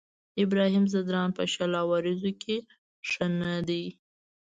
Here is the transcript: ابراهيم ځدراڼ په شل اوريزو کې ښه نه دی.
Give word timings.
ابراهيم 0.43 0.85
ځدراڼ 0.93 1.29
په 1.37 1.43
شل 1.53 1.71
اوريزو 1.83 2.31
کې 2.41 2.55
ښه 3.09 3.25
نه 3.39 3.53
دی. 3.67 3.85